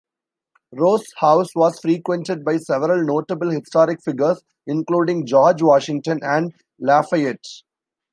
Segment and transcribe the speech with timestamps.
[0.71, 7.45] Ross's house was frequented by several notable historic figures, including George Washington and Lafayette.